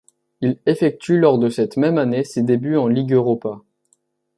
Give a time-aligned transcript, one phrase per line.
[0.41, 3.61] Il effectue lors de cette même année ses débuts en Ligue Europa.